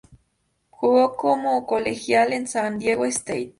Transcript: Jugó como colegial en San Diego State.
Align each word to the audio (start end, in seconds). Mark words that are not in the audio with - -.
Jugó 0.71 1.15
como 1.15 1.67
colegial 1.67 2.33
en 2.33 2.47
San 2.47 2.79
Diego 2.79 3.05
State. 3.05 3.49